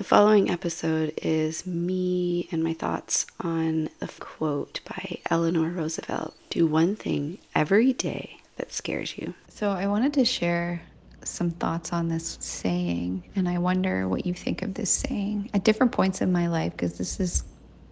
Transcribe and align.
The 0.00 0.04
following 0.04 0.48
episode 0.50 1.12
is 1.20 1.66
me 1.66 2.48
and 2.50 2.64
my 2.64 2.72
thoughts 2.72 3.26
on 3.38 3.90
the 3.98 4.08
quote 4.18 4.80
by 4.88 5.18
Eleanor 5.28 5.68
Roosevelt 5.68 6.34
Do 6.48 6.66
one 6.66 6.96
thing 6.96 7.36
every 7.54 7.92
day 7.92 8.38
that 8.56 8.72
scares 8.72 9.18
you. 9.18 9.34
So, 9.48 9.72
I 9.72 9.88
wanted 9.88 10.14
to 10.14 10.24
share 10.24 10.80
some 11.22 11.50
thoughts 11.50 11.92
on 11.92 12.08
this 12.08 12.38
saying, 12.40 13.24
and 13.36 13.46
I 13.46 13.58
wonder 13.58 14.08
what 14.08 14.24
you 14.24 14.32
think 14.32 14.62
of 14.62 14.72
this 14.72 14.90
saying 14.90 15.50
at 15.52 15.64
different 15.64 15.92
points 15.92 16.22
in 16.22 16.32
my 16.32 16.46
life 16.48 16.72
because 16.72 16.96
this 16.96 17.18
has 17.18 17.44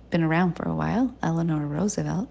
been 0.08 0.22
around 0.22 0.54
for 0.54 0.66
a 0.66 0.74
while. 0.74 1.14
Eleanor 1.22 1.66
Roosevelt. 1.66 2.30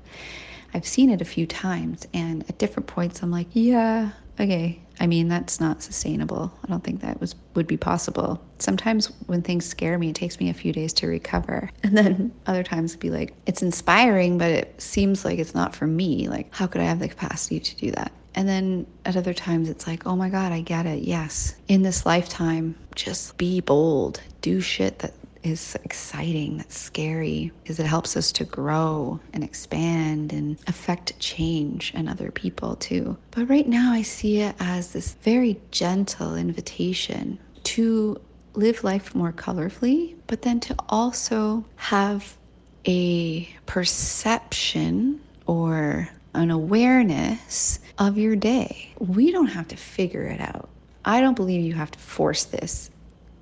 I've 0.73 0.87
seen 0.87 1.11
it 1.11 1.21
a 1.21 1.25
few 1.25 1.45
times, 1.45 2.07
and 2.15 2.43
at 2.49 2.57
different 2.57 2.87
points, 2.87 3.21
I'm 3.21 3.29
like, 3.29 3.49
yeah, 3.51 4.13
okay. 4.39 4.81
I 4.99 5.07
mean, 5.07 5.27
that's 5.27 5.59
not 5.59 5.83
sustainable. 5.83 6.51
I 6.63 6.67
don't 6.67 6.83
think 6.83 7.01
that 7.01 7.19
was 7.19 7.35
would 7.53 7.67
be 7.67 7.77
possible. 7.77 8.41
Sometimes 8.59 9.07
when 9.27 9.41
things 9.41 9.65
scare 9.65 9.97
me, 9.97 10.09
it 10.09 10.15
takes 10.15 10.39
me 10.39 10.49
a 10.49 10.53
few 10.53 10.71
days 10.73 10.93
to 10.93 11.07
recover. 11.07 11.69
And 11.83 11.97
then 11.97 12.33
other 12.45 12.63
times 12.63 12.95
be 12.97 13.09
like, 13.09 13.33
it's 13.45 13.61
inspiring, 13.61 14.37
but 14.37 14.51
it 14.51 14.81
seems 14.81 15.23
like 15.23 15.39
it's 15.39 15.55
not 15.55 15.73
for 15.73 15.87
me. 15.87 16.27
Like, 16.27 16.53
how 16.53 16.67
could 16.67 16.81
I 16.81 16.83
have 16.83 16.99
the 16.99 17.07
capacity 17.07 17.61
to 17.61 17.75
do 17.77 17.91
that? 17.91 18.11
And 18.35 18.47
then 18.47 18.85
at 19.05 19.15
other 19.15 19.33
times, 19.33 19.69
it's 19.69 19.87
like, 19.87 20.05
oh 20.05 20.15
my 20.15 20.29
God, 20.29 20.51
I 20.51 20.61
get 20.61 20.85
it. 20.85 21.03
Yes. 21.03 21.55
In 21.67 21.81
this 21.81 22.05
lifetime, 22.05 22.75
just 22.93 23.37
be 23.37 23.61
bold, 23.61 24.21
do 24.41 24.61
shit 24.61 24.99
that 24.99 25.13
is 25.43 25.75
exciting, 25.83 26.57
that's 26.57 26.77
scary, 26.77 27.51
because 27.61 27.79
it 27.79 27.85
helps 27.85 28.17
us 28.17 28.31
to 28.33 28.43
grow 28.43 29.19
and 29.33 29.43
expand 29.43 30.33
and 30.33 30.57
affect 30.67 31.19
change 31.19 31.91
and 31.95 32.09
other 32.09 32.31
people 32.31 32.75
too. 32.75 33.17
But 33.31 33.49
right 33.49 33.67
now, 33.67 33.91
I 33.93 34.01
see 34.01 34.41
it 34.41 34.55
as 34.59 34.91
this 34.93 35.13
very 35.21 35.59
gentle 35.71 36.35
invitation 36.35 37.39
to 37.63 38.19
live 38.53 38.83
life 38.83 39.13
more 39.13 39.31
colorfully, 39.31 40.15
but 40.25 40.41
then 40.41 40.59
to 40.61 40.75
also 40.89 41.65
have 41.75 42.37
a 42.85 43.47
perception 43.65 45.21
or 45.45 46.09
an 46.33 46.51
awareness 46.51 47.79
of 47.97 48.17
your 48.17 48.35
day. 48.35 48.93
We 48.99 49.31
don't 49.31 49.47
have 49.47 49.67
to 49.69 49.75
figure 49.75 50.23
it 50.23 50.39
out. 50.39 50.69
I 51.03 51.21
don't 51.21 51.35
believe 51.35 51.61
you 51.61 51.73
have 51.73 51.91
to 51.91 51.99
force 51.99 52.43
this. 52.45 52.89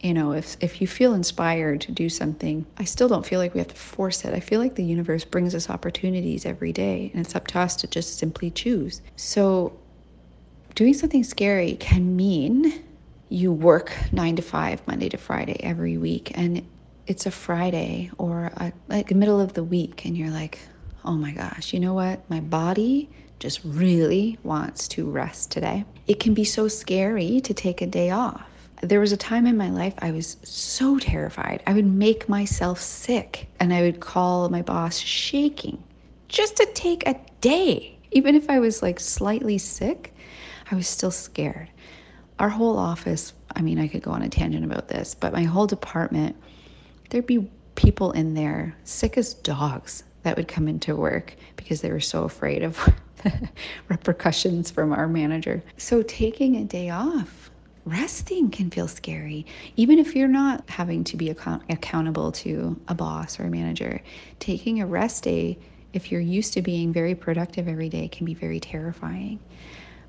You 0.06 0.14
know, 0.14 0.34
if, 0.34 0.56
if 0.60 0.82
you 0.82 0.86
feel 0.86 1.16
inspired 1.16 1.82
to 1.82 1.92
do 1.92 2.10
something, 2.10 2.68
I 2.78 2.84
still 2.84 3.08
don't 3.08 3.26
feel 3.26 3.40
like 3.40 3.56
we 3.56 3.58
have 3.58 3.70
to 3.70 3.76
force 3.76 4.24
it. 4.24 4.36
I 4.36 4.40
feel 4.40 4.60
like 4.60 4.76
the 4.76 4.84
universe 4.84 5.26
brings 5.26 5.56
us 5.56 5.68
opportunities 5.68 6.46
every 6.46 6.72
day, 6.72 7.10
and 7.12 7.26
it's 7.26 7.36
up 7.36 7.48
to 7.48 7.60
us 7.60 7.76
to 7.78 7.88
just 7.88 8.20
simply 8.20 8.52
choose. 8.52 9.02
So, 9.16 9.76
doing 10.76 10.94
something 10.94 11.24
scary 11.24 11.74
can 11.74 12.16
mean 12.16 12.84
you 13.30 13.52
work 13.52 13.98
nine 14.12 14.36
to 14.36 14.44
five, 14.44 14.86
Monday 14.86 15.10
to 15.10 15.18
Friday, 15.18 15.60
every 15.64 15.98
week, 15.98 16.38
and 16.38 16.64
it's 17.08 17.26
a 17.26 17.32
Friday 17.32 18.12
or 18.20 18.52
a, 18.58 18.74
like 18.88 19.08
the 19.08 19.16
middle 19.16 19.42
of 19.42 19.54
the 19.54 19.64
week, 19.64 20.06
and 20.06 20.16
you're 20.16 20.30
like, 20.30 20.60
oh 21.04 21.14
my 21.14 21.32
gosh, 21.32 21.74
you 21.74 21.80
know 21.80 21.96
what? 21.96 22.30
My 22.30 22.42
body 22.42 23.10
just 23.40 23.60
really 23.64 24.38
wants 24.44 24.88
to 24.90 25.10
rest 25.10 25.50
today. 25.50 25.84
It 26.06 26.20
can 26.20 26.36
be 26.36 26.44
so 26.44 26.68
scary 26.68 27.42
to 27.42 27.56
take 27.56 27.82
a 27.82 27.88
day 27.88 28.12
off. 28.12 28.48
There 28.86 29.00
was 29.00 29.12
a 29.12 29.18
time 29.18 29.48
in 29.48 29.58
my 29.58 29.72
life 29.72 29.96
I 29.98 30.12
was 30.12 30.38
so 30.44 31.00
terrified. 31.00 31.64
I 31.66 31.74
would 31.74 31.88
make 31.88 32.30
myself 32.30 32.80
sick 32.80 33.48
and 33.60 33.74
I 33.74 33.82
would 33.82 34.00
call 34.00 34.48
my 34.50 34.62
boss 34.62 35.00
shaking 35.00 35.84
just 36.28 36.58
to 36.58 36.68
take 36.68 37.08
a 37.08 37.20
day. 37.42 37.98
Even 38.12 38.36
if 38.36 38.48
I 38.48 38.60
was 38.60 38.84
like 38.84 39.00
slightly 39.00 39.58
sick, 39.58 40.14
I 40.72 40.76
was 40.76 40.88
still 40.88 41.10
scared. 41.10 41.70
Our 42.38 42.50
whole 42.50 42.78
office, 42.78 43.34
I 43.56 43.64
mean, 43.64 43.80
I 43.80 43.88
could 43.88 44.04
go 44.04 44.12
on 44.12 44.22
a 44.22 44.30
tangent 44.30 44.64
about 44.64 44.88
this, 44.88 45.16
but 45.16 45.34
my 45.34 45.44
whole 45.44 45.66
department, 45.66 46.36
there'd 47.10 47.26
be 47.26 47.50
people 47.74 48.12
in 48.12 48.36
there 48.36 48.76
sick 48.84 49.18
as 49.18 49.34
dogs 49.34 50.04
that 50.22 50.38
would 50.38 50.48
come 50.48 50.68
into 50.68 50.96
work 50.96 51.36
because 51.56 51.82
they 51.82 51.92
were 51.92 52.00
so 52.00 52.24
afraid 52.24 52.62
of 52.62 52.94
repercussions 53.90 54.70
from 54.70 54.94
our 54.94 55.08
manager. 55.08 55.64
So 55.78 56.04
taking 56.04 56.56
a 56.58 56.64
day 56.64 56.92
off, 56.92 57.50
resting 57.86 58.50
can 58.50 58.70
feel 58.70 58.88
scary. 58.88 59.46
Even 59.76 60.00
if 60.00 60.16
you're 60.16 60.28
not 60.28 60.68
having 60.70 61.04
to 61.06 61.18
be 61.18 61.30
account- 61.30 61.64
accountable 61.70 62.32
to 62.32 62.80
a 62.88 62.96
boss 62.96 63.40
or 63.40 63.46
a 63.46 63.50
manager, 63.50 64.02
taking 64.40 64.82
a 64.82 64.86
rest 64.86 65.24
day, 65.24 65.58
if 65.94 66.12
you're 66.12 66.22
used 66.22 66.54
to 66.54 66.62
being 66.62 66.92
very 66.92 67.16
productive 67.16 67.68
every 67.68 67.88
day, 67.88 68.08
can 68.08 68.26
be 68.26 68.34
very 68.34 68.60
terrifying. 68.60 69.40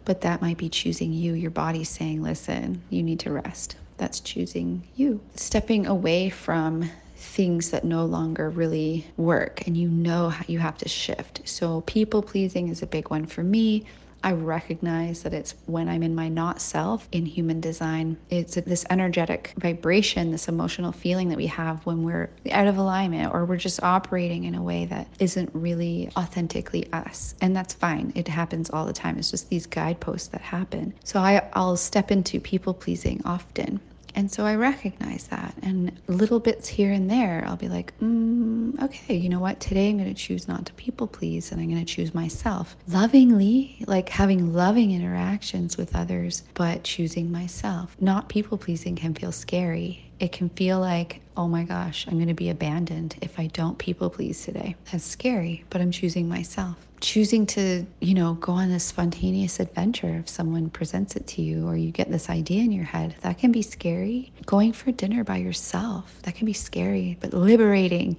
But 0.04 0.22
that 0.22 0.40
might 0.40 0.56
be 0.56 0.68
choosing 0.68 1.12
you. 1.12 1.34
Your 1.34 1.50
body's 1.50 1.88
saying, 1.88 2.22
listen, 2.22 2.82
you 2.90 3.02
need 3.02 3.20
to 3.20 3.30
rest. 3.30 3.76
That's 3.98 4.20
choosing 4.20 4.84
you. 4.96 5.20
Stepping 5.34 5.86
away 5.86 6.30
from 6.30 6.90
things 7.16 7.70
that 7.70 7.84
no 7.84 8.04
longer 8.04 8.50
really 8.50 9.06
work 9.16 9.66
and 9.66 9.76
you 9.76 9.88
know 9.88 10.34
you 10.46 10.58
have 10.58 10.76
to 10.78 10.88
shift. 10.88 11.40
So, 11.44 11.80
people 11.82 12.22
pleasing 12.22 12.68
is 12.68 12.82
a 12.82 12.86
big 12.86 13.10
one 13.10 13.26
for 13.26 13.42
me. 13.42 13.84
I 14.22 14.32
recognize 14.32 15.22
that 15.22 15.32
it's 15.34 15.54
when 15.66 15.88
I'm 15.88 16.02
in 16.02 16.14
my 16.14 16.28
not 16.28 16.60
self 16.60 17.08
in 17.12 17.26
human 17.26 17.60
design. 17.60 18.16
It's 18.30 18.54
this 18.54 18.84
energetic 18.90 19.54
vibration, 19.56 20.32
this 20.32 20.48
emotional 20.48 20.92
feeling 20.92 21.28
that 21.28 21.36
we 21.36 21.46
have 21.46 21.84
when 21.86 22.02
we're 22.02 22.30
out 22.50 22.66
of 22.66 22.76
alignment 22.76 23.32
or 23.32 23.44
we're 23.44 23.56
just 23.56 23.82
operating 23.82 24.44
in 24.44 24.54
a 24.54 24.62
way 24.62 24.84
that 24.86 25.08
isn't 25.18 25.50
really 25.52 26.10
authentically 26.16 26.90
us. 26.92 27.34
And 27.40 27.54
that's 27.54 27.74
fine. 27.74 28.12
It 28.14 28.28
happens 28.28 28.70
all 28.70 28.86
the 28.86 28.92
time. 28.92 29.18
It's 29.18 29.30
just 29.30 29.48
these 29.48 29.66
guideposts 29.66 30.28
that 30.28 30.40
happen. 30.40 30.94
So 31.04 31.20
I, 31.20 31.48
I'll 31.52 31.76
step 31.76 32.10
into 32.10 32.40
people 32.40 32.74
pleasing 32.74 33.22
often. 33.24 33.80
And 34.16 34.32
so 34.32 34.46
I 34.46 34.54
recognize 34.54 35.26
that. 35.28 35.54
And 35.62 35.92
little 36.08 36.40
bits 36.40 36.68
here 36.68 36.90
and 36.90 37.10
there, 37.10 37.44
I'll 37.46 37.56
be 37.56 37.68
like, 37.68 37.96
mm, 38.00 38.82
okay, 38.82 39.14
you 39.14 39.28
know 39.28 39.38
what? 39.38 39.60
Today 39.60 39.90
I'm 39.90 39.98
going 39.98 40.12
to 40.12 40.14
choose 40.14 40.48
not 40.48 40.64
to 40.66 40.72
people 40.72 41.06
please 41.06 41.52
and 41.52 41.60
I'm 41.60 41.68
going 41.68 41.84
to 41.84 41.94
choose 41.94 42.14
myself 42.14 42.76
lovingly, 42.88 43.84
like 43.86 44.08
having 44.08 44.54
loving 44.54 44.90
interactions 44.90 45.76
with 45.76 45.94
others, 45.94 46.44
but 46.54 46.82
choosing 46.82 47.30
myself. 47.30 47.94
Not 48.00 48.30
people 48.30 48.56
pleasing 48.56 48.96
can 48.96 49.12
feel 49.12 49.32
scary. 49.32 50.05
It 50.18 50.32
can 50.32 50.48
feel 50.50 50.80
like, 50.80 51.20
oh 51.36 51.46
my 51.48 51.64
gosh, 51.64 52.06
I'm 52.06 52.14
going 52.14 52.28
to 52.28 52.34
be 52.34 52.48
abandoned 52.48 53.16
if 53.20 53.38
I 53.38 53.48
don't 53.48 53.78
people 53.78 54.08
please 54.10 54.44
today. 54.44 54.76
That's 54.90 55.04
scary, 55.04 55.64
but 55.70 55.80
I'm 55.80 55.90
choosing 55.90 56.28
myself 56.28 56.86
choosing 57.00 57.46
to, 57.46 57.86
you 58.00 58.14
know, 58.14 58.34
go 58.34 58.52
on 58.52 58.70
this 58.70 58.84
spontaneous 58.84 59.60
adventure 59.60 60.18
if 60.18 60.28
someone 60.28 60.70
presents 60.70 61.16
it 61.16 61.26
to 61.26 61.42
you 61.42 61.66
or 61.66 61.76
you 61.76 61.90
get 61.90 62.10
this 62.10 62.30
idea 62.30 62.62
in 62.62 62.72
your 62.72 62.84
head, 62.84 63.14
that 63.20 63.38
can 63.38 63.52
be 63.52 63.62
scary. 63.62 64.32
Going 64.44 64.72
for 64.72 64.92
dinner 64.92 65.24
by 65.24 65.36
yourself, 65.36 66.20
that 66.22 66.34
can 66.34 66.46
be 66.46 66.52
scary, 66.52 67.16
but 67.20 67.32
liberating. 67.32 68.18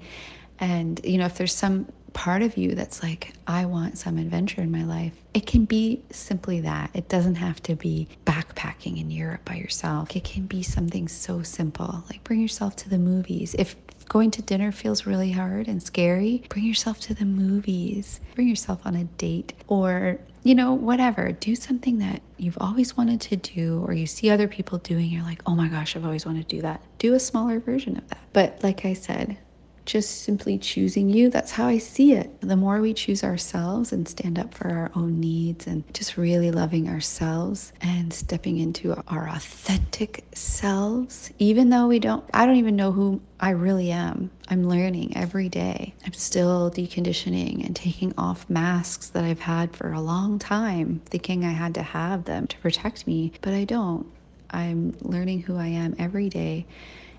And, 0.60 1.00
you 1.04 1.18
know, 1.18 1.26
if 1.26 1.38
there's 1.38 1.54
some 1.54 1.92
part 2.18 2.42
of 2.42 2.58
you 2.58 2.74
that's 2.74 3.04
like, 3.04 3.34
I 3.46 3.66
want 3.66 4.00
some 4.00 4.18
adventure 4.18 4.62
in 4.62 4.72
my 4.72 4.84
life, 4.84 5.14
it 5.36 5.46
can 5.46 5.66
be 5.66 6.02
simply 6.10 6.62
that. 6.62 6.90
It 6.96 7.08
doesn't 7.08 7.36
have 7.36 7.62
to 7.64 7.76
be 7.76 8.08
backpacking 8.26 9.00
in 9.00 9.12
Europe 9.12 9.46
by 9.46 9.54
yourself. 9.54 10.16
It 10.16 10.24
can 10.24 10.48
be 10.48 10.64
something 10.64 11.08
so 11.08 11.44
simple, 11.44 12.04
like 12.10 12.24
bring 12.24 12.42
yourself 12.42 12.76
to 12.78 12.90
the 12.90 12.98
movies. 12.98 13.56
If 13.60 13.76
going 14.10 14.32
to 14.32 14.42
dinner 14.42 14.72
feels 14.72 15.06
really 15.06 15.32
hard 15.32 15.68
and 15.68 15.84
scary, 15.84 16.44
bring 16.50 16.66
yourself 16.66 17.00
to 17.02 17.14
the 17.14 17.24
movies, 17.24 18.20
bring 18.34 18.48
yourself 18.48 18.80
on 18.84 18.96
a 18.96 19.04
date, 19.04 19.54
or, 19.68 20.20
you 20.42 20.56
know, 20.56 20.74
whatever. 20.74 21.32
Do 21.32 21.56
something 21.56 22.00
that 22.00 22.24
you've 22.38 22.58
always 22.60 22.98
wanted 22.98 23.22
to 23.22 23.36
do, 23.36 23.84
or 23.86 23.94
you 23.94 24.08
see 24.08 24.32
other 24.32 24.48
people 24.48 24.80
doing, 24.80 25.12
you're 25.12 25.22
like, 25.22 25.44
oh 25.46 25.54
my 25.54 25.68
gosh, 25.68 25.96
I've 25.96 26.06
always 26.06 26.26
wanted 26.26 26.50
to 26.50 26.56
do 26.56 26.62
that. 26.64 26.82
Do 26.98 27.14
a 27.14 27.20
smaller 27.20 27.60
version 27.60 27.96
of 27.96 28.08
that. 28.08 28.22
But 28.34 28.64
like 28.64 28.86
I 28.86 28.94
said, 28.94 29.38
just 29.88 30.24
simply 30.24 30.58
choosing 30.58 31.10
you. 31.10 31.30
That's 31.30 31.52
how 31.52 31.66
I 31.66 31.78
see 31.78 32.12
it. 32.12 32.42
The 32.42 32.58
more 32.58 32.82
we 32.82 32.94
choose 32.94 33.24
ourselves 33.24 33.92
and 33.92 34.08
stand 34.08 34.38
up 34.38 34.54
for 34.54 34.68
our 34.68 34.92
own 34.96 35.20
needs 35.20 35.66
and 35.66 35.84
just 35.94 36.18
really 36.18 36.52
loving 36.52 36.90
ourselves 36.90 37.72
and 37.82 38.14
stepping 38.14 38.58
into 38.58 39.02
our 39.08 39.30
authentic 39.30 40.26
selves, 40.36 41.32
even 41.40 41.70
though 41.70 41.88
we 41.88 42.00
don't, 42.00 42.24
I 42.34 42.46
don't 42.46 42.58
even 42.58 42.76
know 42.76 42.92
who 42.92 43.22
I 43.40 43.52
really 43.52 43.90
am. 43.90 44.30
I'm 44.50 44.68
learning 44.68 45.16
every 45.16 45.48
day. 45.48 45.94
I'm 46.06 46.14
still 46.14 46.70
deconditioning 46.70 47.66
and 47.66 47.76
taking 47.76 48.14
off 48.18 48.50
masks 48.50 49.08
that 49.10 49.24
I've 49.24 49.40
had 49.40 49.76
for 49.76 49.94
a 49.94 50.02
long 50.02 50.38
time, 50.38 51.02
thinking 51.06 51.46
I 51.46 51.52
had 51.52 51.74
to 51.76 51.82
have 51.82 52.26
them 52.26 52.46
to 52.48 52.58
protect 52.58 53.08
me, 53.08 53.32
but 53.42 53.54
I 53.54 53.64
don't. 53.64 54.06
I'm 54.50 54.98
learning 55.02 55.44
who 55.44 55.58
I 55.58 55.68
am 55.68 55.96
every 55.98 56.30
day, 56.30 56.66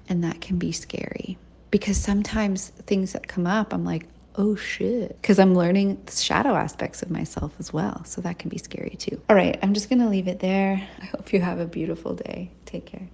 and 0.09 0.23
that 0.25 0.41
can 0.41 0.59
be 0.59 0.73
scary 0.73 1.39
because 1.71 1.97
sometimes 1.97 2.69
things 2.69 3.13
that 3.13 3.29
come 3.29 3.47
up, 3.47 3.73
I'm 3.73 3.85
like, 3.85 4.07
oh 4.37 4.55
shit, 4.55 5.21
because 5.21 5.39
I'm 5.39 5.55
learning 5.55 6.01
shadow 6.11 6.55
aspects 6.55 7.03
of 7.03 7.11
myself 7.11 7.53
as 7.59 7.73
well. 7.73 8.05
So 8.05 8.21
that 8.21 8.39
can 8.39 8.49
be 8.49 8.59
scary 8.59 8.97
too. 8.99 9.21
All 9.29 9.37
right, 9.37 9.59
I'm 9.63 9.75
just 9.75 9.91
going 9.91 10.01
to 10.01 10.09
leave 10.09 10.29
it 10.29 10.41
there. 10.41 10.89
I 11.03 11.05
hope 11.07 11.33
you 11.33 11.41
have 11.41 11.59
a 11.59 11.67
beautiful 11.67 12.15
day. 12.15 12.51
Take 12.65 12.87
care. 12.87 13.09